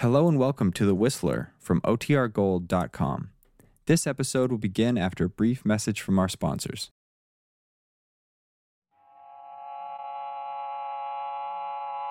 [0.00, 3.28] Hello and welcome to The Whistler from OTRGold.com.
[3.84, 6.88] This episode will begin after a brief message from our sponsors.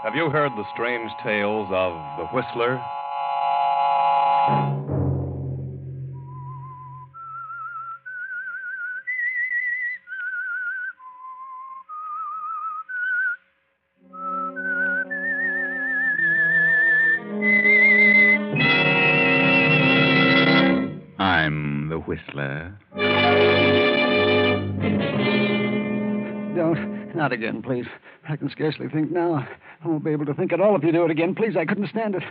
[0.04, 2.80] Have you heard the strange tales of the Whistler?
[22.40, 24.20] I'm the Whistler.
[26.56, 27.16] Don't.
[27.16, 27.86] Not again, please.
[28.28, 29.48] I can scarcely think now.
[29.84, 31.34] I won't be able to think at all if you do it again.
[31.36, 32.24] Please, I couldn't stand it.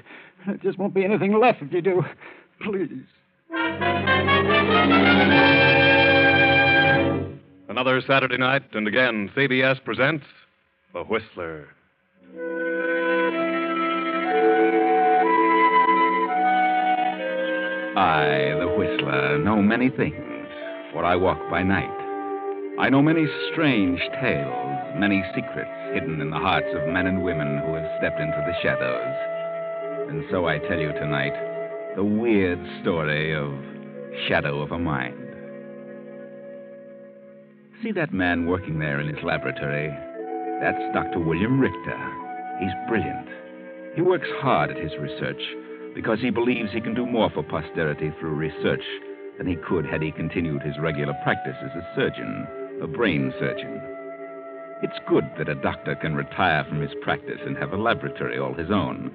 [0.47, 2.05] There just won't be anything left if you do.
[2.63, 3.05] Please.
[7.69, 10.25] Another Saturday night, and again, CBS presents
[10.93, 11.69] The Whistler.
[17.99, 20.47] I, the Whistler, know many things,
[20.93, 21.91] for I walk by night.
[22.79, 27.59] I know many strange tales, many secrets hidden in the hearts of men and women
[27.59, 30.11] who have stepped into the shadows.
[30.11, 31.35] And so I tell you tonight
[31.97, 33.51] the weird story of
[34.29, 35.19] Shadow of a Mind.
[37.83, 39.91] See that man working there in his laboratory?
[40.61, 41.19] That's Dr.
[41.19, 41.99] William Richter.
[42.61, 43.27] He's brilliant.
[43.97, 45.43] He works hard at his research
[45.99, 48.85] because he believes he can do more for posterity through research
[49.37, 52.47] than he could had he continued his regular practice as a surgeon,
[52.81, 53.83] a brain surgeon.
[54.81, 58.55] It's good that a doctor can retire from his practice and have a laboratory all
[58.55, 59.11] his own,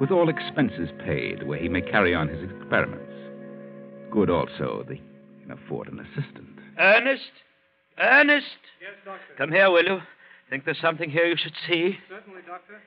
[0.00, 3.14] with all expenses paid, where he may carry on his experiments.
[4.10, 5.02] Good also that he
[5.42, 6.58] can afford an assistant.
[6.76, 7.30] Ernest?
[8.00, 8.58] Ernest?
[8.82, 9.34] Yes, Doctor.
[9.38, 9.98] Come here, will you?
[10.50, 11.96] Think there's something here you should see?
[12.08, 12.82] Certainly, Doctor.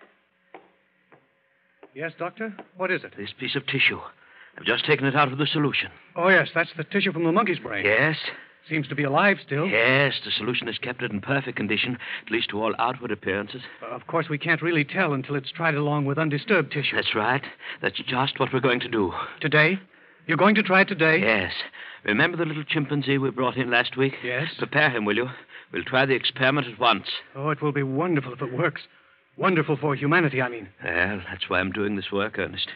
[1.94, 2.54] Yes, Doctor?
[2.78, 3.14] What is it?
[3.18, 4.00] This piece of tissue.
[4.58, 5.90] I've just taken it out of the solution.
[6.16, 7.86] Oh, yes, that's the tissue from the monkey's brain.
[7.86, 8.18] Yes?
[8.70, 9.68] Seems to be alive still.
[9.68, 13.62] Yes, the solution has kept it in perfect condition, at least to all outward appearances.
[13.82, 16.96] Uh, of course, we can't really tell until it's tried along with undisturbed tissue.
[16.96, 17.44] That's right.
[17.82, 19.12] That's just what we're going to do.
[19.40, 19.80] Today?
[20.28, 21.20] You're going to try it today?
[21.20, 21.54] Yes.
[22.04, 24.14] Remember the little chimpanzee we brought in last week?
[24.24, 24.50] Yes.
[24.60, 25.28] Prepare him, will you?
[25.74, 27.08] We'll try the experiment at once.
[27.36, 28.82] Oh, it will be wonderful if it works.
[29.40, 30.68] Wonderful for humanity, I mean.
[30.84, 32.68] Well, that's why I'm doing this work, Ernest.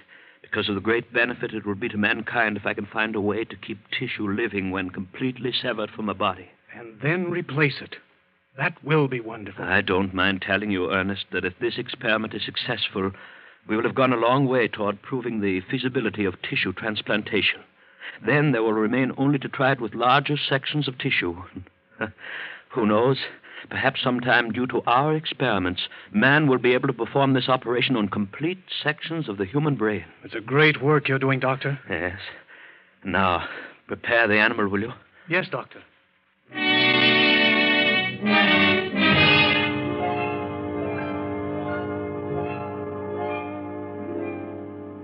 [0.41, 3.21] Because of the great benefit it will be to mankind if I can find a
[3.21, 6.47] way to keep tissue living when completely severed from a body.
[6.73, 7.97] And then replace it.
[8.57, 9.65] That will be wonderful.
[9.65, 13.11] I don't mind telling you, Ernest, that if this experiment is successful,
[13.67, 17.59] we will have gone a long way toward proving the feasibility of tissue transplantation.
[18.25, 21.35] Then there will remain only to try it with larger sections of tissue.
[22.69, 23.17] Who knows?
[23.69, 28.07] Perhaps sometime, due to our experiments, man will be able to perform this operation on
[28.07, 30.05] complete sections of the human brain.
[30.23, 31.79] It's a great work you're doing, Doctor.
[31.89, 32.19] Yes.
[33.03, 33.47] Now,
[33.87, 34.93] prepare the animal, will you?
[35.29, 35.81] Yes, Doctor.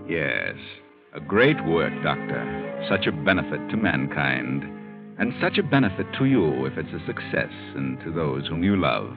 [0.07, 0.55] Yes,
[1.13, 2.85] a great work, Doctor.
[2.89, 4.78] Such a benefit to mankind.
[5.19, 8.77] And such a benefit to you if it's a success and to those whom you
[8.77, 9.13] love.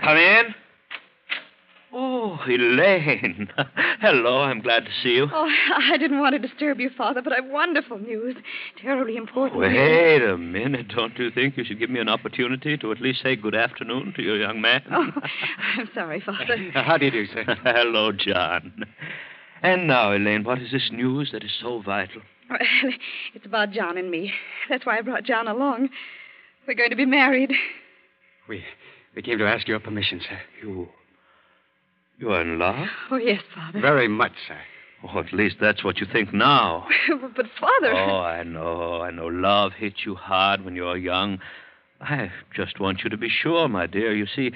[0.00, 0.54] Come in.
[1.92, 3.48] Oh, Elaine.
[4.00, 5.26] Hello, I'm glad to see you.
[5.32, 5.50] Oh,
[5.90, 8.36] I didn't want to disturb you, Father, but I've wonderful news.
[8.80, 9.60] Terribly important.
[9.60, 9.72] news.
[9.74, 10.88] Wait a minute.
[10.94, 14.12] Don't you think you should give me an opportunity to at least say good afternoon
[14.14, 14.82] to your young man?
[14.92, 15.10] Oh,
[15.78, 16.56] I'm sorry, Father.
[16.74, 17.44] How do you do, sir?
[17.64, 18.84] Hello, John.
[19.62, 22.22] And now, Elaine, what is this news that is so vital?
[22.48, 22.58] Well,
[23.34, 24.32] it's about John and me.
[24.68, 25.88] That's why I brought John along.
[26.66, 27.52] We're going to be married.
[28.48, 28.64] We,
[29.14, 30.38] we came to ask your permission, sir.
[30.62, 30.88] You.
[32.18, 32.88] You are in love?
[33.10, 33.80] Oh, yes, Father.
[33.80, 34.58] Very much, sir.
[35.04, 36.86] Oh, at least that's what you think now.
[37.36, 37.92] but, Father.
[37.92, 39.26] Oh, I know, I know.
[39.26, 41.38] Love hits you hard when you're young.
[42.00, 44.14] I just want you to be sure, my dear.
[44.14, 44.52] You see,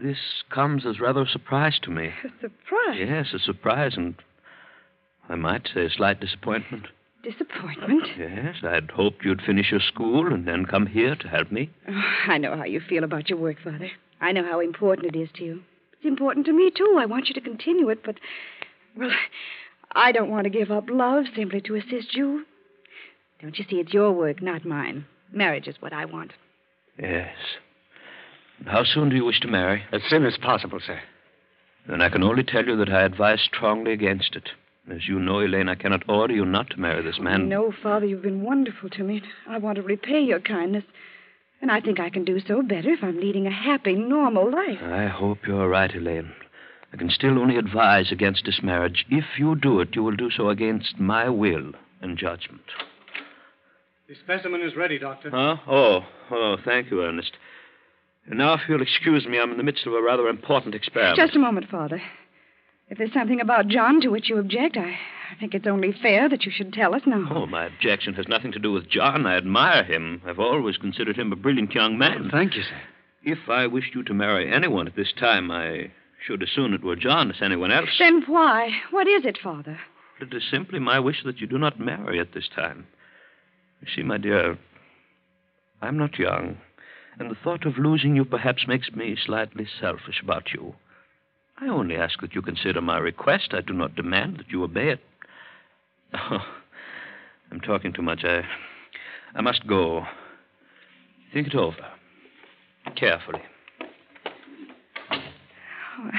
[0.00, 0.18] this
[0.50, 2.08] comes as rather a surprise to me.
[2.24, 2.98] A surprise.
[2.98, 4.14] Yes, a surprise, and
[5.28, 6.86] I might say a slight disappointment.
[7.22, 8.08] Disappointment.
[8.18, 11.70] Yes, I'd hoped you'd finish your school and then come here to help me.
[11.88, 13.90] Oh, I know how you feel about your work, Father.
[14.20, 15.62] I know how important it is to you.
[15.92, 16.96] It's important to me, too.
[16.98, 18.16] I want you to continue it, but,
[18.96, 19.12] well,
[19.92, 22.44] I don't want to give up love simply to assist you.
[23.40, 25.04] Don't you see, it's your work, not mine.
[25.32, 26.32] Marriage is what I want.
[26.98, 27.34] Yes.
[28.66, 29.84] How soon do you wish to marry?
[29.92, 31.00] As soon as possible, sir.
[31.88, 34.50] Then I can only tell you that I advise strongly against it.
[34.90, 37.48] As you know, Elaine, I cannot order you not to marry this man.
[37.48, 39.22] No, Father, you've been wonderful to me.
[39.48, 40.84] I want to repay your kindness.
[41.60, 44.82] And I think I can do so better if I'm leading a happy, normal life.
[44.82, 46.32] I hope you're right, Elaine.
[46.92, 49.06] I can still only advise against this marriage.
[49.08, 52.62] If you do it, you will do so against my will and judgment.
[54.08, 55.30] The specimen is ready, Doctor.
[55.30, 55.56] Huh?
[55.68, 56.00] Oh,
[56.32, 57.32] oh, thank you, Ernest.
[58.26, 61.16] And now, if you'll excuse me, I'm in the midst of a rather important experiment.
[61.16, 62.02] Just a moment, Father.
[62.92, 64.90] If there's something about John to which you object, I,
[65.30, 67.26] I think it's only fair that you should tell us now.
[67.30, 69.24] Oh, my objection has nothing to do with John.
[69.24, 70.20] I admire him.
[70.26, 72.28] I've always considered him a brilliant young man.
[72.30, 72.82] Thank you, sir.
[73.22, 75.90] If I wished you to marry anyone at this time, I
[76.22, 77.88] should as soon it were John as anyone else.
[77.98, 78.68] Then why?
[78.90, 79.80] What is it, Father?
[80.20, 82.86] It is simply my wish that you do not marry at this time.
[83.80, 84.58] You see, my dear,
[85.80, 86.58] I'm not young,
[87.18, 90.74] and the thought of losing you perhaps makes me slightly selfish about you.
[91.62, 93.50] I only ask that you consider my request.
[93.52, 95.00] I do not demand that you obey it.
[96.12, 96.38] Oh,
[97.52, 98.24] I'm talking too much.
[98.24, 98.42] I,
[99.34, 100.04] I must go.
[101.32, 101.86] Think it over.
[102.96, 103.42] Carefully.
[105.12, 106.10] Oh,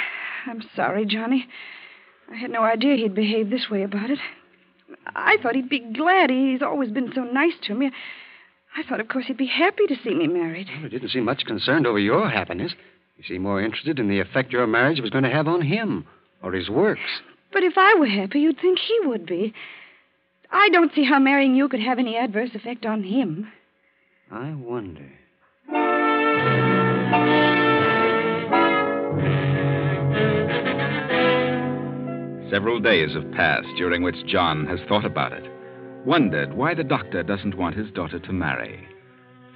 [0.47, 1.45] I'm sorry, Johnny.
[2.31, 4.19] I had no idea he'd behave this way about it.
[5.07, 6.29] I thought he'd be glad.
[6.29, 7.91] He's always been so nice to me.
[8.77, 10.69] I thought, of course, he'd be happy to see me married.
[10.73, 12.73] Well, he didn't seem much concerned over your happiness.
[13.15, 16.05] He seem more interested in the effect your marriage was going to have on him
[16.41, 17.21] or his works.
[17.51, 19.53] But if I were happy, you'd think he would be.
[20.51, 23.51] I don't see how marrying you could have any adverse effect on him.
[24.31, 25.09] I wonder.
[32.49, 35.43] Several days have passed during which John has thought about it,
[36.05, 38.87] wondered why the doctor doesn't want his daughter to marry,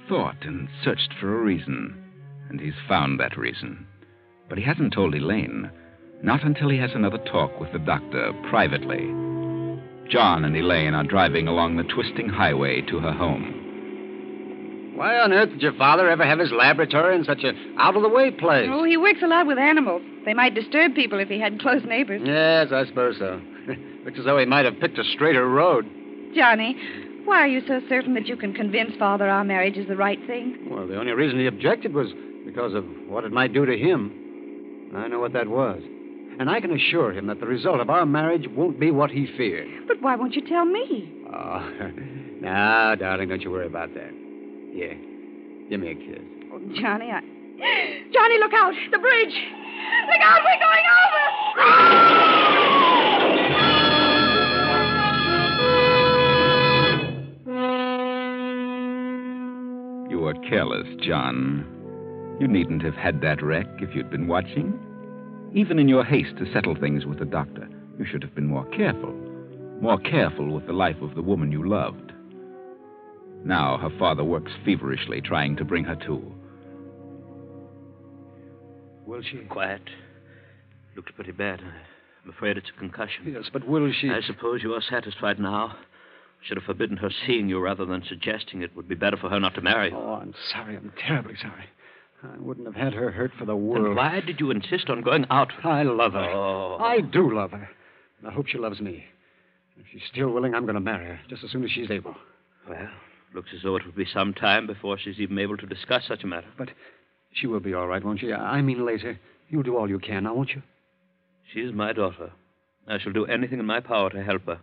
[0.08, 2.07] thought and searched for a reason,
[2.48, 3.86] and he's found that reason.
[4.48, 5.70] But he hasn't told Elaine,
[6.22, 9.06] not until he has another talk with the doctor privately.
[10.10, 13.54] John and Elaine are driving along the twisting highway to her home.
[14.96, 18.02] Why on earth did your father ever have his laboratory in such an out of
[18.02, 18.68] the way place?
[18.68, 20.02] Oh, he works a lot with animals.
[20.24, 22.22] They might disturb people if he had close neighbors.
[22.24, 23.40] Yes, I suppose so.
[24.04, 25.86] Looks as though he might have picked a straighter road.
[26.34, 26.76] Johnny,
[27.24, 30.18] why are you so certain that you can convince Father our marriage is the right
[30.26, 30.66] thing?
[30.68, 32.08] Well, the only reason he objected was
[32.48, 34.90] because of what it might do to him.
[34.96, 35.82] I know what that was.
[36.40, 39.26] And I can assure him that the result of our marriage won't be what he
[39.36, 39.68] feared.
[39.86, 41.12] But why won't you tell me?
[41.30, 41.90] Ah, oh,
[42.40, 44.10] now, darling, don't you worry about that.
[44.72, 44.96] Here,
[45.68, 46.24] give me a kiss.
[46.50, 47.20] Oh, Johnny, I.
[48.14, 48.72] Johnny, look out!
[48.92, 49.34] The bridge!
[50.06, 50.40] Look out!
[50.42, 51.24] We're going over!
[60.10, 61.77] You were careless, John.
[62.40, 64.78] You needn't have had that wreck if you'd been watching.
[65.54, 67.68] Even in your haste to settle things with the doctor,
[67.98, 69.12] you should have been more careful.
[69.80, 72.12] More careful with the life of the woman you loved.
[73.44, 76.32] Now her father works feverishly trying to bring her to.
[79.06, 79.38] Will she?
[79.48, 79.82] Quiet.
[80.94, 81.60] Looks pretty bad.
[82.24, 83.32] I'm afraid it's a concussion.
[83.32, 84.10] Yes, but will she?
[84.10, 85.76] I suppose you are satisfied now.
[85.76, 89.30] I should have forbidden her seeing you rather than suggesting it would be better for
[89.30, 89.96] her not to marry you.
[89.96, 90.76] Oh, I'm sorry.
[90.76, 91.64] I'm terribly sorry.
[92.22, 93.96] I wouldn't have had her hurt for the Then world.
[93.96, 95.52] why did you insist on going out?
[95.64, 96.30] I love her.
[96.30, 96.78] Oh.
[96.80, 97.68] I do love her.
[98.18, 99.04] And I hope she loves me.
[99.78, 102.16] If she's still willing, I'm going to marry her just as soon as she's able.
[102.68, 102.88] Well,
[103.34, 106.24] looks as though it would be some time before she's even able to discuss such
[106.24, 106.48] a matter.
[106.58, 106.70] But
[107.32, 108.32] she will be all right, won't she?
[108.32, 109.18] I mean later.
[109.48, 110.62] You'll do all you can, now, won't you?
[111.54, 112.32] She's my daughter.
[112.88, 114.58] I shall do anything in my power to help her.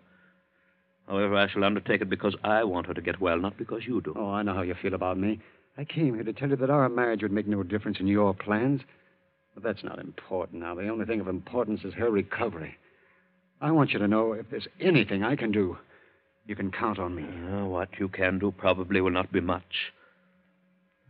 [1.08, 4.02] However, I shall undertake it because I want her to get well, not because you
[4.02, 4.14] do.
[4.18, 5.40] Oh, I know how you feel about me.
[5.78, 8.34] I came here to tell you that our marriage would make no difference in your
[8.34, 8.82] plans.
[9.54, 10.76] But that's not important now.
[10.76, 12.76] The only thing of importance is her recovery.
[13.62, 15.78] I want you to know if there's anything I can do,
[16.46, 17.24] you can count on me.
[17.24, 19.94] Uh, what you can do probably will not be much.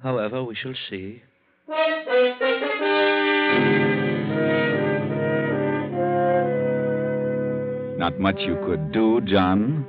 [0.01, 1.21] However, we shall see.
[7.97, 9.85] Not much you could do, John.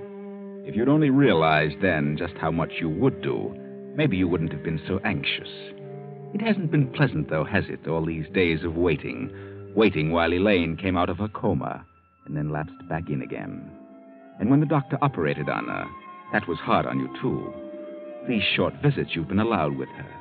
[0.64, 3.54] If you'd only realized then just how much you would do,
[3.96, 5.48] maybe you wouldn't have been so anxious.
[6.34, 9.30] It hasn't been pleasant, though, has it, all these days of waiting?
[9.74, 11.84] Waiting while Elaine came out of her coma
[12.26, 13.70] and then lapsed back in again.
[14.38, 15.86] And when the doctor operated on her,
[16.32, 17.52] that was hard on you, too.
[18.28, 20.16] These short visits you've been allowed with her.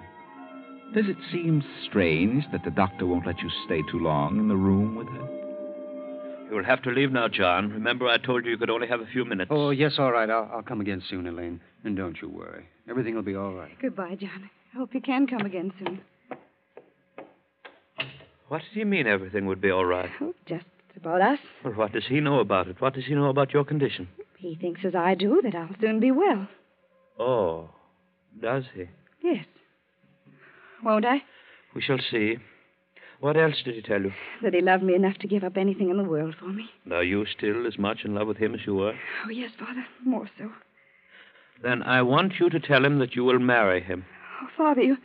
[0.94, 4.56] Does it seem strange that the doctor won't let you stay too long in the
[4.56, 5.35] room with her?
[6.50, 7.72] You will have to leave now, John.
[7.72, 9.50] Remember, I told you you could only have a few minutes.
[9.52, 10.30] Oh, yes, all right.
[10.30, 11.60] I'll, I'll come again soon, Elaine.
[11.84, 12.66] And don't you worry.
[12.90, 13.72] Everything will be all right.
[13.82, 14.50] Goodbye, John.
[14.74, 16.02] I hope you can come again soon.
[18.48, 20.10] What does he mean everything would be all right?
[20.22, 21.40] Oh, just about us.
[21.64, 22.80] Well, what does he know about it?
[22.80, 24.08] What does he know about your condition?
[24.38, 26.48] He thinks as I do that I'll soon be well.
[27.18, 27.70] Oh,
[28.40, 28.86] does he?
[29.24, 29.46] Yes.
[30.84, 31.24] Won't I?
[31.74, 32.38] We shall see.
[33.20, 34.12] What else did he tell you?
[34.44, 36.70] That he loved me enough to give up anything in the world for me.
[36.92, 38.94] Are you still as much in love with him as you were?
[39.26, 39.86] Oh, yes, Father.
[40.04, 40.52] More so.
[41.64, 44.06] Then I want you to tell him that you will marry him.
[44.42, 44.98] Oh, Father, you.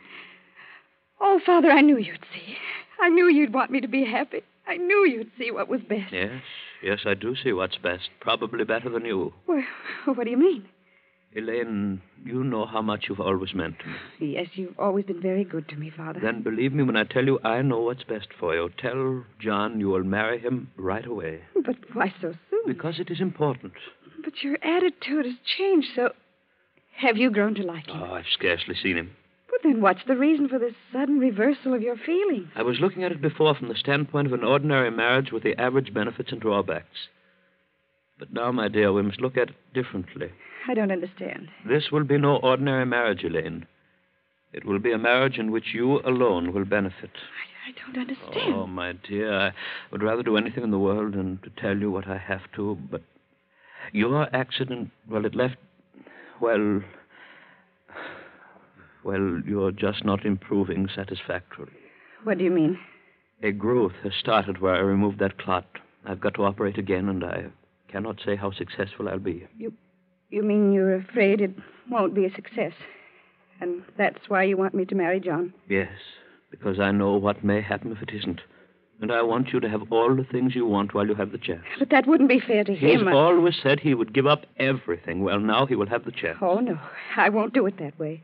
[1.19, 2.57] Oh, Father, I knew you'd see.
[3.01, 4.41] I knew you'd want me to be happy.
[4.67, 6.13] I knew you'd see what was best.
[6.13, 6.41] Yes,
[6.83, 8.09] yes, I do see what's best.
[8.19, 9.33] Probably better than you.
[9.47, 9.63] Well,
[10.05, 10.65] what do you mean?
[11.33, 14.33] Elaine, you know how much you've always meant to me.
[14.33, 16.19] Yes, you've always been very good to me, Father.
[16.19, 18.69] Then believe me when I tell you I know what's best for you.
[18.77, 21.41] Tell John you will marry him right away.
[21.55, 22.63] But why so soon?
[22.67, 23.73] Because it is important.
[24.23, 26.11] But your attitude has changed so.
[26.97, 28.01] Have you grown to like him?
[28.01, 29.11] Oh, I've scarcely seen him.
[29.49, 32.49] But then what's the reason for this sudden reversal of your feelings?
[32.55, 35.59] I was looking at it before from the standpoint of an ordinary marriage with the
[35.59, 37.07] average benefits and drawbacks.
[38.19, 40.31] But now, my dear, we must look at it differently.
[40.67, 41.49] I don't understand.
[41.67, 43.65] This will be no ordinary marriage, Elaine.
[44.53, 47.11] It will be a marriage in which you alone will benefit.
[47.13, 48.53] I, I don't understand.
[48.53, 49.51] Oh, my dear, I
[49.91, 52.77] would rather do anything in the world than to tell you what I have to,
[52.89, 53.01] but
[53.93, 55.55] your accident, well, it left,
[56.41, 56.81] well,
[59.03, 61.71] well, you're just not improving satisfactorily.
[62.23, 62.77] What do you mean?
[63.41, 65.65] A growth has started where I removed that clot.
[66.05, 67.45] I've got to operate again, and I
[67.91, 69.47] cannot say how successful I'll be.
[69.57, 69.73] You,
[70.31, 71.51] you mean you're afraid it
[71.89, 72.73] won't be a success?
[73.59, 75.53] And that's why you want me to marry John?
[75.69, 75.91] Yes,
[76.49, 78.41] because I know what may happen if it isn't.
[79.01, 81.39] And I want you to have all the things you want while you have the
[81.39, 81.63] chance.
[81.79, 83.07] But that wouldn't be fair to He's him.
[83.07, 85.23] I- always said he would give up everything.
[85.23, 86.37] Well, now he will have the chance.
[86.41, 86.77] Oh, no.
[87.17, 88.21] I won't do it that way.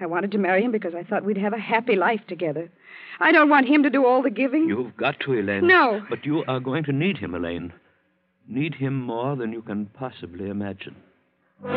[0.00, 2.68] I wanted to marry him because I thought we'd have a happy life together.
[3.20, 4.68] I don't want him to do all the giving.
[4.68, 5.68] You've got to, Elaine.
[5.68, 6.04] No.
[6.10, 7.72] But you are going to need him, Elaine.
[8.48, 10.96] Need him more than you can possibly imagine.
[11.64, 11.74] And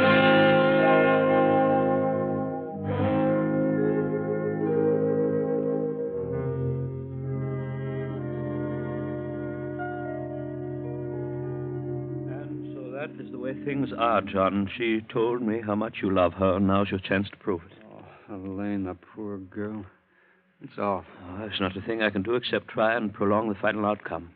[12.74, 14.70] so that is the way things are, John.
[14.76, 17.78] She told me how much you love her, and now's your chance to prove it.
[17.88, 19.86] Oh, Elaine, the poor girl.
[20.64, 21.06] It's awful.
[21.30, 24.32] Oh, there's not a thing I can do except try and prolong the final outcome.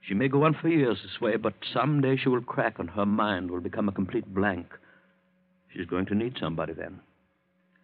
[0.00, 3.06] She may go on for years this way, but someday she will crack and her
[3.06, 4.66] mind will become a complete blank.
[5.72, 7.00] She's going to need somebody then.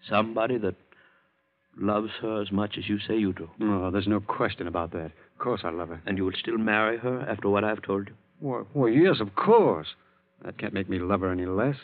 [0.08, 0.74] Somebody that
[1.76, 3.50] loves her as much as you say you do.
[3.60, 5.06] Oh, there's no question about that.
[5.06, 6.00] Of course I love her.
[6.06, 8.14] And you will still marry her after what I've told you?
[8.40, 9.88] Well, well, yes, of course.
[10.44, 11.76] That can't make me love her any less.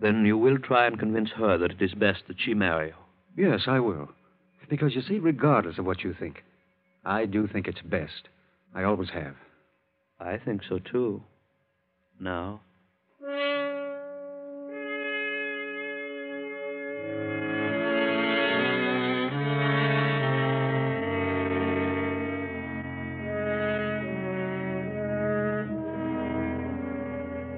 [0.00, 3.48] Then you will try and convince her that it is best that she marry you.
[3.50, 4.10] Yes, I will.
[4.68, 6.44] Because, you see, regardless of what you think,
[7.04, 8.28] I do think it's best.
[8.74, 9.34] I always have.
[10.20, 11.22] I think so, too.
[12.20, 12.60] Now.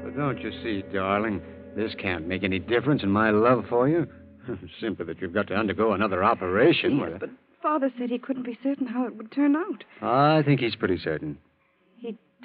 [0.05, 1.40] But don't you see, darling,
[1.75, 4.07] this can't make any difference in my love for you.
[4.81, 6.99] Simply that you've got to undergo another operation.
[6.99, 7.31] Yes, but
[7.62, 9.85] Father said he couldn't be certain how it would turn out.
[10.02, 11.38] I think he's pretty certain.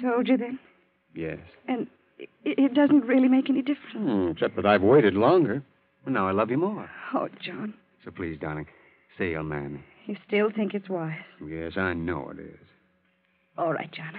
[0.00, 0.58] Told you then?
[1.14, 1.38] Yes.
[1.68, 1.86] And
[2.18, 3.92] it, it doesn't really make any difference.
[3.96, 5.62] Hmm, except that I've waited longer.
[6.04, 6.88] And now I love you more.
[7.14, 7.74] Oh, John,
[8.04, 8.66] So please, darling,
[9.18, 9.80] say you'll marry me.
[10.06, 11.18] you still think it's wise.
[11.44, 12.58] Yes, I know it is.
[13.58, 14.12] All right, John.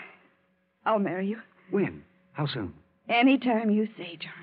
[0.86, 1.38] I'll marry you.
[1.72, 2.04] When?
[2.34, 2.74] How soon?
[3.10, 4.34] Any time you say, John.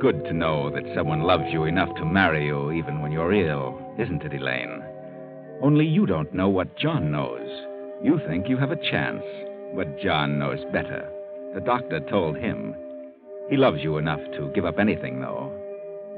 [0.00, 3.78] Good to know that someone loves you enough to marry you even when you're ill,
[3.98, 4.82] isn't it, Elaine?
[5.60, 7.46] Only you don't know what John knows.
[8.02, 9.22] You think you have a chance,
[9.76, 11.06] but John knows better.
[11.54, 12.74] The doctor told him.
[13.50, 15.52] He loves you enough to give up anything, though.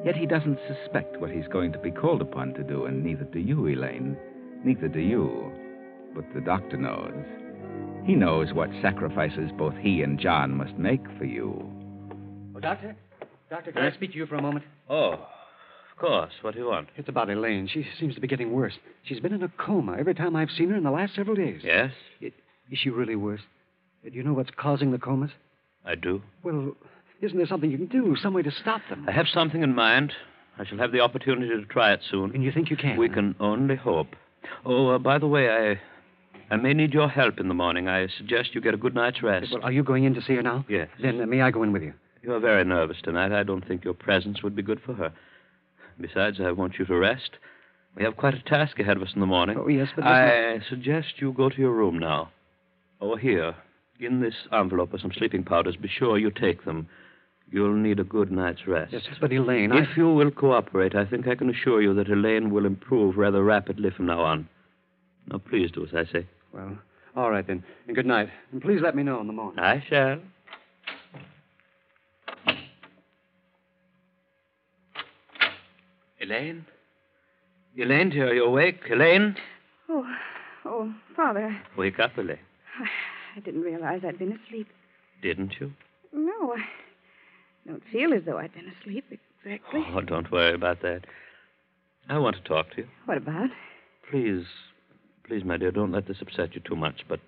[0.04, 3.24] Yet he doesn't suspect what he's going to be called upon to do, and neither
[3.24, 4.16] do you, Elaine.
[4.64, 5.50] Neither do you.
[6.14, 7.14] But the doctor knows.
[8.06, 11.68] He knows what sacrifices both he and John must make for you.
[12.54, 12.94] Oh, Doctor?
[13.52, 14.64] Doctor, can I speak to you for a moment?
[14.88, 16.32] Oh, of course.
[16.40, 16.88] What do you want?
[16.96, 17.68] It's about Elaine.
[17.70, 18.72] She seems to be getting worse.
[19.02, 21.60] She's been in a coma every time I've seen her in the last several days.
[21.62, 21.90] Yes,
[22.22, 22.32] Is
[22.72, 23.42] she really worse?
[24.02, 25.32] Do you know what's causing the comas?
[25.84, 26.22] I do.
[26.42, 26.74] Well,
[27.20, 28.16] isn't there something you can do?
[28.22, 29.04] Some way to stop them?
[29.06, 30.14] I have something in mind.
[30.58, 32.34] I shall have the opportunity to try it soon.
[32.34, 32.96] And you think you can?
[32.96, 34.16] We can only hope.
[34.64, 35.78] Oh, uh, by the way, I
[36.50, 37.86] I may need your help in the morning.
[37.86, 39.52] I suggest you get a good night's rest.
[39.52, 40.64] Well, are you going in to see her now?
[40.70, 40.88] Yes.
[41.02, 41.92] Then uh, may I go in with you?
[42.22, 43.32] You're very nervous tonight.
[43.32, 45.12] I don't think your presence would be good for her.
[46.00, 47.32] Besides, I want you to rest.
[47.96, 49.56] We have quite a task ahead of us in the morning.
[49.58, 52.30] Oh, yes, but I suggest you go to your room now.
[53.00, 53.54] Over here.
[54.00, 55.76] In this envelope are some sleeping powders.
[55.76, 56.88] Be sure you take them.
[57.50, 58.92] You'll need a good night's rest.
[58.92, 59.82] Yes, but Elaine, I...
[59.82, 63.44] If you will cooperate, I think I can assure you that Elaine will improve rather
[63.44, 64.48] rapidly from now on.
[65.28, 66.26] Now, please do as I say.
[66.52, 66.78] Well,
[67.14, 67.62] all right then.
[67.86, 68.30] And good night.
[68.52, 69.58] And please let me know in the morning.
[69.58, 70.18] I shall.
[76.32, 76.64] Elaine?
[77.76, 78.80] Elaine, dear, are you awake?
[78.90, 79.36] Elaine?
[79.90, 80.06] Oh,
[80.64, 81.60] oh, Father.
[81.76, 82.38] Wake up, Elaine.
[83.36, 84.66] I didn't realize I'd been asleep.
[85.22, 85.72] Didn't you?
[86.10, 86.64] No, I
[87.66, 89.84] don't feel as though I'd been asleep exactly.
[89.92, 91.02] Oh, don't worry about that.
[92.08, 92.88] I want to talk to you.
[93.04, 93.50] What about?
[94.10, 94.46] Please,
[95.26, 97.20] please, my dear, don't let this upset you too much, but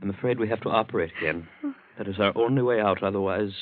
[0.00, 1.48] I'm afraid we have to operate again.
[1.62, 1.74] Oh.
[1.98, 3.52] That is our only way out, otherwise.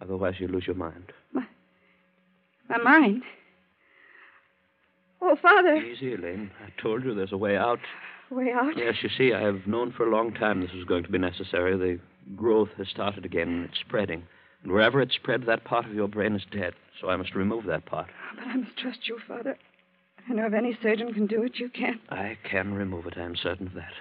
[0.00, 1.12] Otherwise, you lose your mind.
[1.32, 1.46] My
[2.76, 3.22] mind?
[5.22, 5.76] Oh, Father.
[5.76, 6.50] Easy, Elaine.
[6.62, 7.80] I told you there's a way out.
[8.30, 8.76] Way out?
[8.76, 11.18] Yes, you see, I have known for a long time this was going to be
[11.18, 11.76] necessary.
[11.78, 11.98] The
[12.36, 14.22] growth has started again, and it's spreading.
[14.62, 16.74] And wherever it's spread, that part of your brain is dead.
[17.00, 18.08] So I must remove that part.
[18.36, 19.56] But I must trust you, Father.
[20.28, 22.00] I know if any surgeon can do it, you can.
[22.10, 23.92] I can remove it, I am certain of that.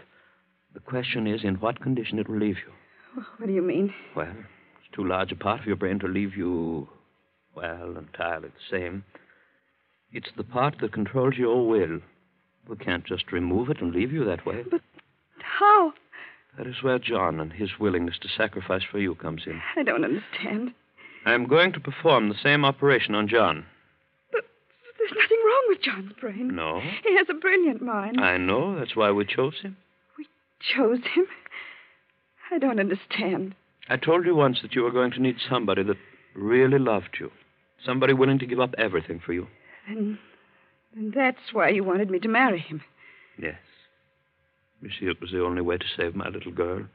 [0.73, 2.73] The question is in what condition it will leave you.
[3.17, 3.93] Oh, what do you mean?
[4.15, 6.89] Well, it's too large a part of your brain to leave you,
[7.57, 9.03] well, entirely the same.
[10.11, 11.99] It's the part that controls your will.
[12.69, 14.63] We can't just remove it and leave you that way.
[14.69, 14.81] But
[15.41, 15.93] how?
[16.57, 19.59] That is where John and his willingness to sacrifice for you comes in.
[19.75, 20.73] I don't understand.
[21.25, 23.65] I'm going to perform the same operation on John.
[24.31, 24.43] But
[24.97, 26.55] there's nothing wrong with John's brain.
[26.55, 26.79] No?
[27.03, 28.19] He has a brilliant mind.
[28.19, 28.77] I know.
[28.77, 29.77] That's why we chose him.
[30.17, 30.27] We
[30.75, 31.25] chose him?
[32.51, 33.55] I don't understand.
[33.89, 35.97] I told you once that you were going to need somebody that
[36.35, 37.31] really loved you.
[37.85, 39.47] Somebody willing to give up everything for you.
[39.87, 40.17] And,
[40.95, 42.81] and that's why you wanted me to marry him.
[43.41, 43.55] Yes.
[44.81, 46.85] You see, it was the only way to save my little girl.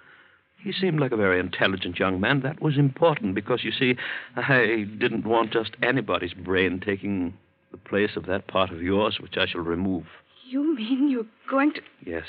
[0.62, 2.40] He seemed like a very intelligent young man.
[2.42, 3.96] That was important because, you see,
[4.36, 7.34] I didn't want just anybody's brain taking
[7.72, 10.04] the place of that part of yours which I shall remove.
[10.48, 11.80] You mean you're going to.
[12.04, 12.26] Yes.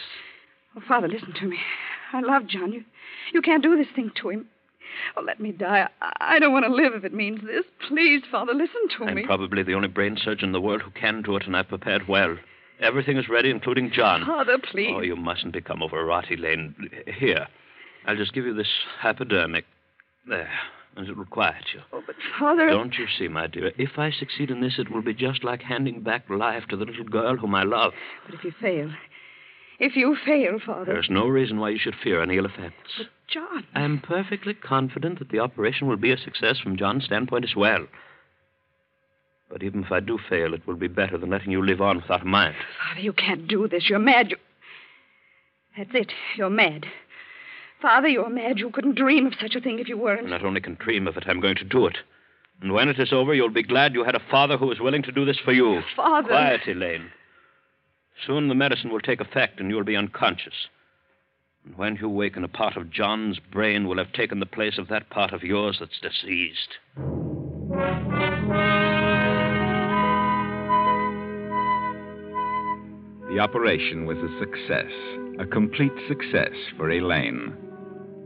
[0.75, 1.60] Oh, Father, listen to me.
[2.12, 2.71] I love John.
[2.71, 2.84] You,
[3.34, 4.47] you can't do this thing to him.
[5.15, 5.88] Oh, let me die.
[6.01, 7.63] I, I don't want to live if it means this.
[7.88, 9.21] Please, Father, listen to me.
[9.21, 11.67] I'm probably the only brain surgeon in the world who can do it, and I've
[11.67, 12.38] prepared well.
[12.79, 14.25] Everything is ready, including John.
[14.25, 14.93] Father, please.
[14.93, 16.75] Oh, you mustn't become overwrought, Elaine.
[17.08, 17.47] Here,
[18.06, 18.67] I'll just give you this
[18.99, 19.65] hypodermic.
[20.27, 20.49] There,
[20.95, 21.82] and it will quiet you.
[21.91, 22.69] Oh, but Father.
[22.69, 23.71] Don't you see, my dear?
[23.77, 26.86] If I succeed in this, it will be just like handing back life to the
[26.86, 27.93] little girl whom I love.
[28.25, 28.89] But if you fail.
[29.79, 30.93] If you fail, Father.
[30.93, 32.91] There's no reason why you should fear any ill effects.
[32.97, 33.65] But John.
[33.74, 37.88] I'm perfectly confident that the operation will be a success from John's standpoint as well.
[39.50, 41.98] But even if I do fail, it will be better than letting you live on
[41.98, 42.56] without a mind.
[42.88, 43.89] Father, you can't do this.
[43.89, 44.32] You're mad.
[44.32, 44.38] You...
[45.78, 46.12] That's it.
[46.38, 46.86] You're mad.
[47.82, 48.60] Father, you're mad.
[48.60, 50.30] You couldn't dream of such a thing if you weren't.
[50.30, 51.98] not only can dream of it, I'm going to do it.
[52.62, 55.04] And when it is over, you'll be glad you had a father who was willing
[55.04, 55.82] to do this for you.
[55.96, 56.30] Father.
[56.30, 57.10] Quiet, Elaine.
[58.26, 60.67] Soon the medicine will take effect and you'll be unconscious.
[61.65, 64.89] And when you waken, a part of John's brain will have taken the place of
[64.89, 66.76] that part of yours that's diseased.
[73.30, 74.91] The operation was a success,
[75.39, 77.56] a complete success for Elaine.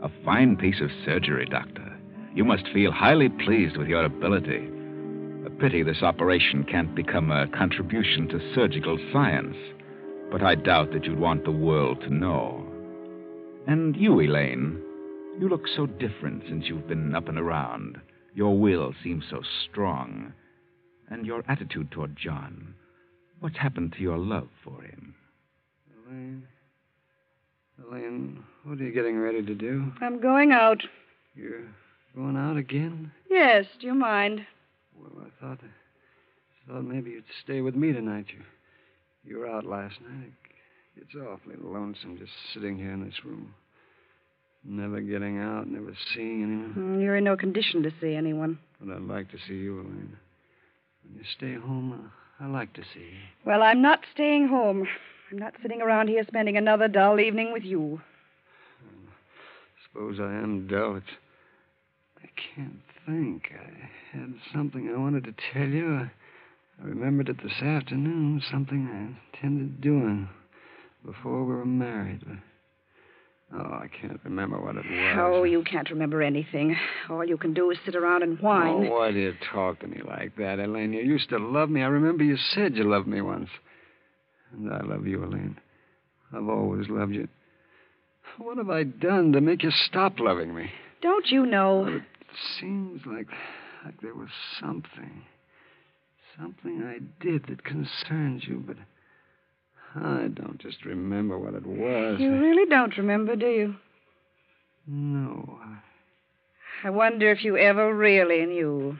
[0.04, 1.98] A fine piece of surgery, Doctor.
[2.36, 4.70] You must feel highly pleased with your ability.
[5.46, 9.56] A pity this operation can't become a contribution to surgical science,
[10.30, 12.67] but I doubt that you'd want the world to know.
[13.68, 14.82] And you, Elaine,
[15.40, 18.00] you look so different since you've been up and around.
[18.34, 20.32] Your will seems so strong.
[21.10, 22.76] And your attitude toward John.
[23.42, 25.16] What's happened to your love for him?
[26.08, 26.44] Elaine.
[27.86, 29.92] Elaine, what are you getting ready to do?
[30.00, 30.82] I'm going out.
[31.36, 31.68] You're
[32.16, 33.12] going out again?
[33.30, 34.46] Yes, do you mind?
[34.98, 35.60] Well, I thought,
[36.70, 38.28] thought maybe you'd stay with me tonight.
[38.30, 38.44] You,
[39.26, 40.32] you were out last night.
[41.02, 43.54] It's awfully lonesome just sitting here in this room.
[44.64, 46.74] Never getting out, never seeing anyone.
[46.98, 48.58] Mm, You're in no condition to see anyone.
[48.82, 50.18] But I'd like to see you, Elaine.
[51.04, 53.18] When you stay home, I like to see you.
[53.46, 54.88] Well, I'm not staying home.
[55.32, 58.02] I'm not sitting around here spending another dull evening with you.
[58.82, 58.92] I
[59.88, 60.98] Suppose I am dull.
[60.98, 61.06] It's.
[62.24, 63.52] I can't think.
[63.54, 65.96] I had something I wanted to tell you.
[65.96, 66.12] I,
[66.82, 68.42] I remembered it this afternoon.
[68.52, 70.28] Something I intended doing
[71.08, 72.22] before we were married.
[72.28, 75.18] But, oh, I can't remember what it was.
[75.18, 76.76] Oh, you can't remember anything.
[77.10, 78.88] All you can do is sit around and whine.
[78.88, 80.94] Oh, why do you talk to me like that, Elaine?
[80.94, 81.82] You used to love me.
[81.82, 83.50] I remember you said you loved me once.
[84.52, 85.58] And I love you, Elaine.
[86.34, 87.28] I've always loved you.
[88.38, 90.70] What have I done to make you stop loving me?
[91.02, 91.80] Don't you know?
[91.80, 92.04] Well, it
[92.60, 93.28] seems like
[93.86, 95.24] like there was something.
[96.38, 98.76] Something I did that concerns you, but
[99.96, 102.20] I don't just remember what it was.
[102.20, 103.76] You really don't remember, do you?
[104.86, 105.60] No.
[106.84, 108.98] I wonder if you ever really knew.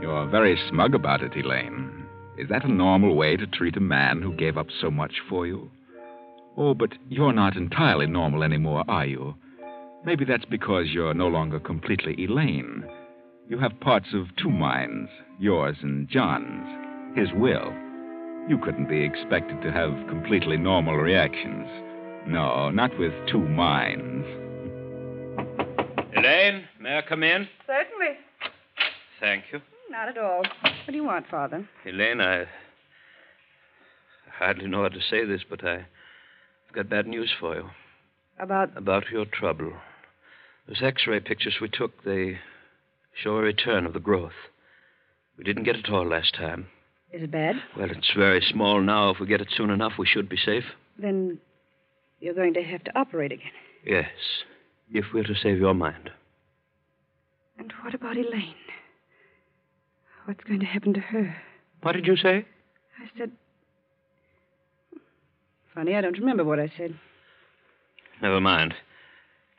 [0.00, 2.06] You're very smug about it, Elaine.
[2.36, 5.46] Is that a normal way to treat a man who gave up so much for
[5.46, 5.70] you?
[6.56, 9.34] Oh, but you're not entirely normal anymore, are you?
[10.04, 12.84] Maybe that's because you're no longer completely Elaine.
[13.52, 16.66] You have parts of two minds, yours and John's,
[17.14, 17.70] his will.
[18.48, 21.68] You couldn't be expected to have completely normal reactions.
[22.26, 24.26] No, not with two minds.
[26.16, 27.46] Elaine, may I come in?
[27.66, 28.16] Certainly.
[29.20, 29.60] Thank you.
[29.90, 30.40] Not at all.
[30.62, 31.68] What do you want, Father?
[31.84, 32.46] Elaine, I I
[34.30, 37.68] hardly know how to say this, but I, I've got bad news for you
[38.40, 38.74] About.
[38.78, 39.74] about your trouble.
[40.66, 42.38] Those X-ray pictures we took, they
[43.14, 44.32] show a return of the growth.
[45.36, 46.68] We didn't get it all last time.
[47.12, 47.56] Is it bad?
[47.76, 49.10] Well, it's very small now.
[49.10, 50.64] If we get it soon enough, we should be safe.
[50.98, 51.38] Then
[52.20, 53.52] you're going to have to operate again.
[53.84, 54.08] Yes,
[54.90, 56.10] if we're to save your mind.
[57.58, 58.54] And what about Elaine?
[60.24, 61.36] What's going to happen to her?
[61.82, 62.46] What did you say?
[62.98, 63.32] I said.
[65.74, 66.94] Funny, I don't remember what I said.
[68.20, 68.74] Never mind.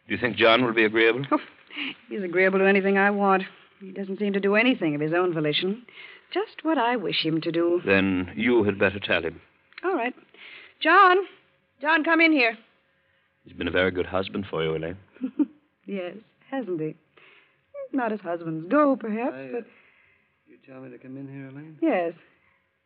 [0.07, 1.25] Do you think John will be agreeable?
[1.31, 1.39] Oh,
[2.09, 3.43] he's agreeable to anything I want.
[3.79, 5.83] He doesn't seem to do anything of his own volition.
[6.33, 7.81] Just what I wish him to do.
[7.85, 9.41] Then you had better tell him.
[9.83, 10.13] All right.
[10.81, 11.17] John!
[11.81, 12.57] John, come in here.
[13.43, 14.97] He's been a very good husband for you, Elaine.
[15.85, 16.15] Yes,
[16.49, 16.95] hasn't he?
[17.91, 19.65] Not as husbands go, perhaps, I, uh, but
[20.47, 21.77] You tell me to come in here, Elaine?
[21.81, 22.13] yes.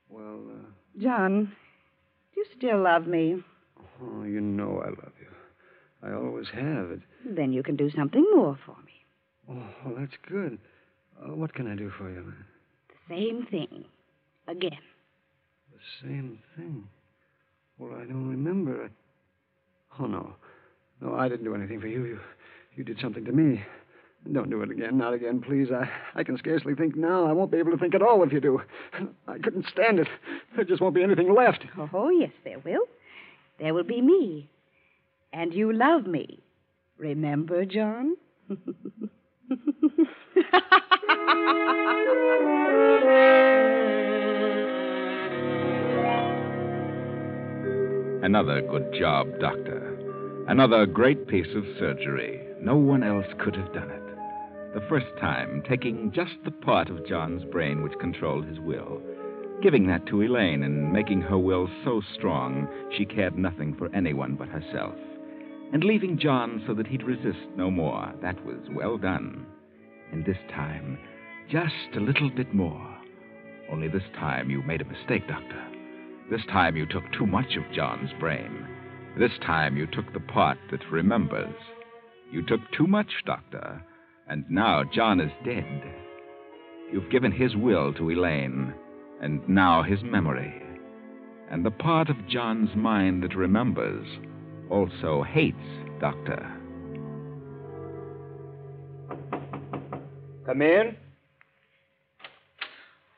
[0.10, 1.52] Well, uh, John,
[2.34, 3.44] do you still love me?
[4.02, 5.28] oh, you know I love you.
[6.10, 6.90] I always have.
[6.90, 7.02] It.
[7.36, 8.94] Then you can do something more for me.
[9.50, 10.58] Oh, well, that's good.
[11.22, 12.34] Uh, what can I do for you,
[12.90, 13.86] The same thing.
[14.48, 14.78] Again.
[15.74, 16.88] The same thing.
[17.78, 18.86] Well, I don't remember.
[18.86, 20.02] I...
[20.02, 20.34] Oh, no.
[21.02, 22.06] No, I didn't do anything for you.
[22.06, 22.20] You,
[22.76, 23.64] you did something to me.
[24.32, 24.98] Don't do it again.
[24.98, 25.68] Not again, please.
[25.72, 27.26] I, I can scarcely think now.
[27.26, 28.62] I won't be able to think at all if you do.
[29.28, 30.08] I couldn't stand it.
[30.56, 31.64] There just won't be anything left.
[31.94, 32.86] Oh, yes, there will.
[33.60, 34.50] There will be me.
[35.34, 36.40] And you love me.
[36.98, 38.16] Remember, John?
[48.24, 49.94] Another good job, Doctor.
[50.48, 52.42] Another great piece of surgery.
[52.62, 54.04] No one else could have done it.
[54.74, 59.02] The first time, taking just the part of John's brain which controlled his will,
[59.62, 64.36] giving that to Elaine and making her will so strong she cared nothing for anyone
[64.36, 64.96] but herself,
[65.74, 68.14] and leaving John so that he'd resist no more.
[68.22, 69.46] That was well done.
[70.12, 70.98] And this time,
[71.50, 72.98] just a little bit more.
[73.72, 75.68] Only this time you made a mistake, Doctor.
[76.30, 78.66] This time you took too much of John's brain.
[79.18, 81.56] This time you took the part that remembers.
[82.32, 83.82] You took too much, Doctor,
[84.30, 85.84] and now John is dead.
[86.92, 88.74] You've given his will to Elaine,
[89.22, 90.62] and now his memory.
[91.50, 94.06] And the part of John's mind that remembers
[94.70, 95.58] also hates
[96.00, 96.46] Doctor.
[100.46, 100.96] Come in.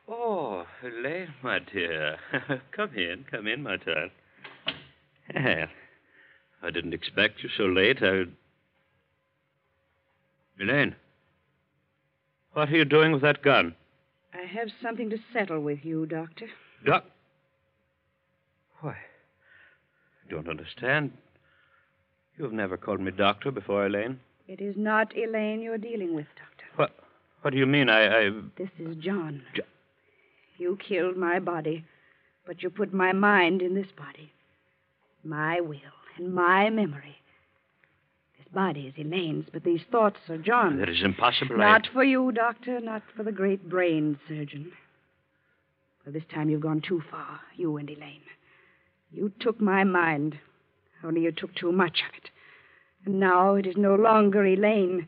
[0.07, 2.17] Oh, Elaine, my dear.
[2.71, 4.11] come in, come in, my child.
[5.35, 5.67] Well,
[6.63, 8.01] I didn't expect you so late.
[8.01, 8.23] I.
[10.59, 10.95] Elaine,
[12.53, 13.75] what are you doing with that gun?
[14.33, 16.47] I have something to settle with you, Doctor.
[16.85, 17.05] Doc.
[18.81, 18.91] Why?
[18.91, 21.11] I don't understand.
[22.39, 24.17] You have never called me doctor before, Elaine.
[24.47, 26.65] It is not Elaine you're dealing with, Doctor.
[26.77, 26.91] What?
[27.41, 27.89] What do you mean?
[27.89, 28.27] I.
[28.27, 28.29] I...
[28.57, 29.41] This is John.
[29.53, 29.63] Jo-
[30.57, 31.83] You killed my body,
[32.47, 34.31] but you put my mind in this body.
[35.25, 35.75] My will
[36.17, 37.17] and my memory.
[38.37, 40.79] This body is Elaine's, but these thoughts are John's.
[40.79, 41.57] That is impossible.
[41.57, 44.71] Not for you, Doctor, not for the great brain surgeon.
[46.05, 48.21] For this time you've gone too far, you and Elaine.
[49.11, 50.39] You took my mind,
[51.03, 52.29] only you took too much of it.
[53.05, 55.07] And now it is no longer Elaine.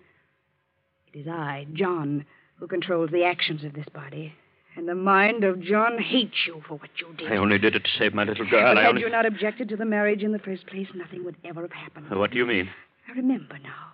[1.13, 2.25] It is I, John,
[2.58, 4.34] who controls the actions of this body.
[4.75, 7.32] And the mind of John hates you for what you did.
[7.32, 8.62] I only did it to save my little girl.
[8.62, 9.01] but I had only...
[9.01, 12.10] you not objected to the marriage in the first place, nothing would ever have happened.
[12.10, 12.69] What do you mean?
[13.10, 13.91] I remember now.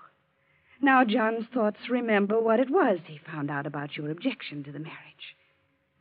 [0.79, 4.79] Now John's thoughts remember what it was he found out about your objection to the
[4.79, 5.35] marriage.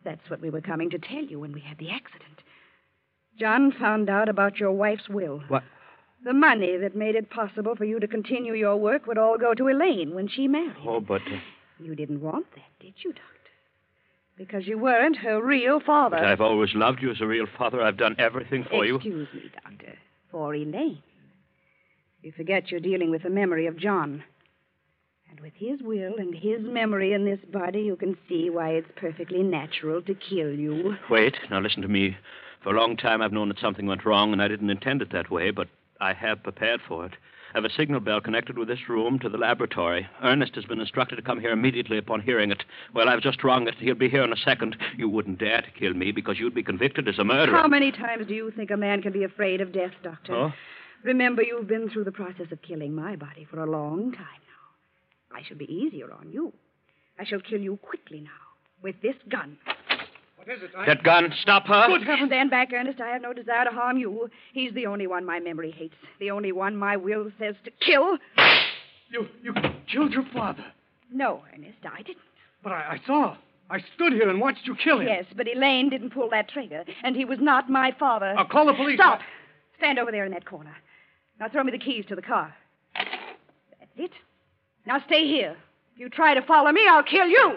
[0.05, 2.43] That's what we were coming to tell you when we had the accident.
[3.39, 5.43] John found out about your wife's will.
[5.49, 5.63] What?
[6.25, 9.55] The money that made it possible for you to continue your work would all go
[9.55, 10.75] to Elaine when she married.
[10.85, 11.23] Oh, but.
[11.23, 11.39] Uh,
[11.79, 13.23] You didn't want that, did you, Doctor?
[14.37, 16.17] Because you weren't her real father.
[16.17, 17.81] but I've always loved you as a real father.
[17.83, 18.97] I've done everything for you.
[18.97, 19.95] Excuse me, Doctor.
[20.31, 21.03] For Elaine.
[22.23, 24.25] You forget you're dealing with the memory of John.
[25.31, 28.89] And with his will and his memory in this body, you can see why it's
[28.97, 30.97] perfectly natural to kill you.
[31.11, 32.17] Wait, now listen to me.
[32.63, 35.13] For a long time, I've known that something went wrong, and I didn't intend it
[35.13, 35.69] that way, but
[36.01, 37.13] I have prepared for it.
[37.55, 40.07] I have a signal bell connected with this room to the laboratory.
[40.23, 42.65] Ernest has been instructed to come here immediately upon hearing it.
[42.93, 43.77] Well, I've just rung it.
[43.79, 44.77] He'll be here in a second.
[44.97, 47.57] You wouldn't dare to kill me because you'd be convicted as a murderer.
[47.57, 50.35] How many times do you think a man can be afraid of death, Doctor?
[50.35, 50.53] Oh?
[51.03, 55.37] Remember, you've been through the process of killing my body for a long time now.
[55.37, 56.53] I shall be easier on you.
[57.19, 58.31] I shall kill you quickly now
[58.83, 59.57] with this gun.
[60.47, 60.71] What is it?
[60.77, 60.87] I...
[60.87, 61.89] That gun, stop her.
[61.89, 63.01] Good heavens, stand back, Ernest.
[63.01, 64.31] I have no desire to harm you.
[64.53, 68.17] He's the only one my memory hates, the only one my will says to kill.
[69.11, 69.53] You, you
[69.93, 70.65] killed your father.
[71.13, 72.23] No, Ernest, I didn't.
[72.63, 73.37] But I, I saw.
[73.69, 75.09] I stood here and watched you kill him.
[75.09, 78.35] Yes, but Elaine didn't pull that trigger, and he was not my father.
[78.39, 78.97] I'll call the police.
[78.99, 79.21] Stop.
[79.79, 80.75] Stand over there in that corner.
[81.41, 82.55] Now throw me the keys to the car.
[82.95, 84.13] That's it.
[84.87, 85.57] Now stay here.
[85.95, 87.57] If you try to follow me, I'll kill you.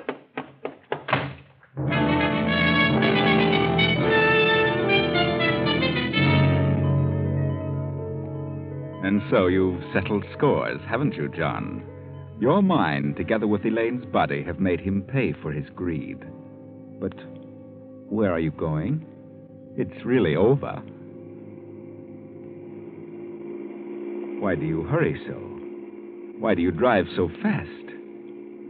[9.10, 11.82] And so you've settled scores, haven't you, John?
[12.40, 16.20] Your mind, together with Elaine's body, have made him pay for his greed.
[17.00, 17.16] But
[18.08, 19.04] where are you going?
[19.76, 20.74] It's really over.
[24.44, 25.34] Why do you hurry so?
[26.40, 27.88] Why do you drive so fast?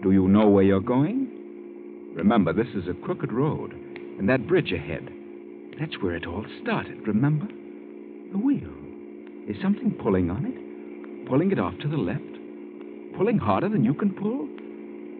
[0.01, 2.13] Do you know where you're going?
[2.15, 5.05] Remember, this is a crooked road, and that bridge ahead.
[5.77, 7.47] That's where it all started, remember?
[8.31, 8.88] The wheel.
[9.49, 11.27] Is something pulling on it?
[11.27, 12.21] Pulling it off to the left?
[13.17, 14.47] Pulling harder than you can pull?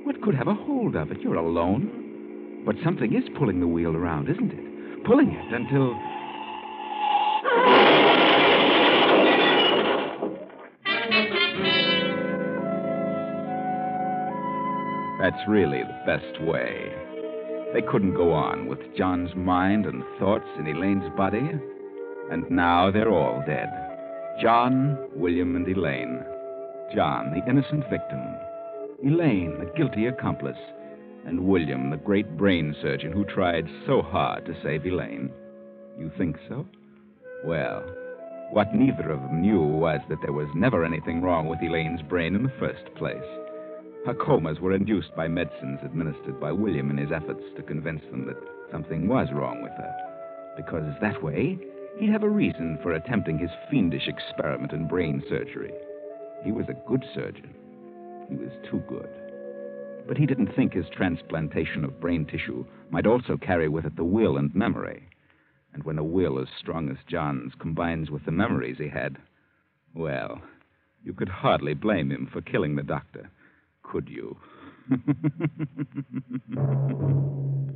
[0.05, 1.19] What could have a hold of it?
[1.19, 2.61] You're alone.
[2.63, 5.03] But something is pulling the wheel around, isn't it?
[5.03, 5.95] Pulling it until.
[15.19, 16.93] That's really the best way.
[17.73, 21.49] They couldn't go on with John's mind and thoughts in Elaine's body.
[22.31, 23.88] And now they're all dead.
[24.41, 26.23] John, William, and Elaine.
[26.95, 28.21] John, the innocent victim.
[29.05, 30.57] Elaine, the guilty accomplice.
[31.25, 35.29] And William, the great brain surgeon who tried so hard to save Elaine.
[35.99, 36.65] You think so?
[37.43, 37.83] Well,
[38.51, 42.33] what neither of them knew was that there was never anything wrong with Elaine's brain
[42.33, 43.17] in the first place.
[44.05, 48.25] Her comas were induced by medicines administered by William in his efforts to convince them
[48.27, 48.37] that
[48.71, 49.93] something was wrong with her.
[50.55, 51.59] Because that way,
[51.99, 55.73] he'd have a reason for attempting his fiendish experiment in brain surgery.
[56.43, 57.53] He was a good surgeon.
[58.29, 59.09] He was too good.
[60.07, 64.03] But he didn't think his transplantation of brain tissue might also carry with it the
[64.03, 65.03] will and memory.
[65.73, 69.17] And when a will as strong as John's combines with the memories he had,
[69.93, 70.41] well,
[71.03, 73.29] you could hardly blame him for killing the doctor,
[73.83, 74.37] could you?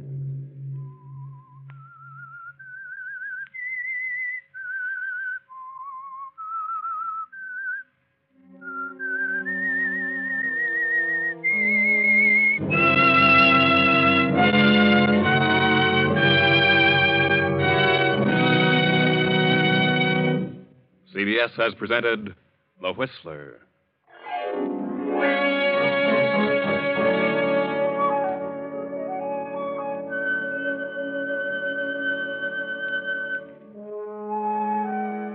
[21.54, 22.36] CBS has presented
[22.82, 23.60] The Whistler.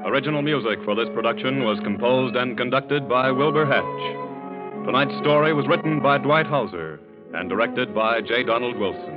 [0.06, 4.86] Original music for this production was composed and conducted by Wilbur Hatch.
[4.86, 6.98] Tonight's story was written by Dwight Hauser
[7.34, 8.42] and directed by J.
[8.42, 9.16] Donald Wilson.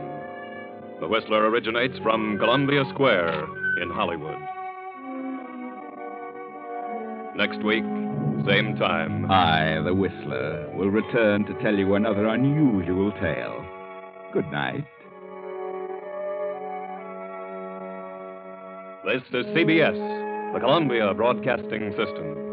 [1.00, 3.46] The Whistler originates from Columbia Square
[3.82, 4.41] in Hollywood.
[7.42, 7.84] Next week,
[8.46, 9.32] same time.
[9.32, 13.66] I, the Whistler, will return to tell you another unusual tale.
[14.32, 14.86] Good night.
[19.04, 22.51] This is CBS, the Columbia Broadcasting System.